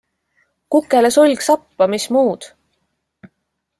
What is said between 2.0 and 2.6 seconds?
muud!